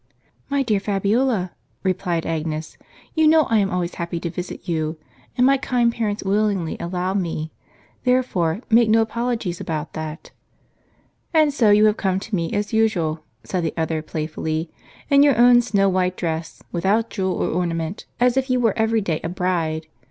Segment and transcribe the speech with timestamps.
[0.49, 1.51] "My dear Fabiola,"
[1.83, 2.75] replied Agnes,
[3.13, 4.97] "you know I am always happy to visit you,
[5.37, 7.51] and my kind parents willingly allow me;
[8.03, 10.31] therefore, make no apologies about that.""
[11.35, 14.71] And so you have come to me as usual," said the other playfully,
[15.11, 19.01] "in your own snow white dress, without jewel or ornament, as if you were every
[19.01, 19.85] day a bride.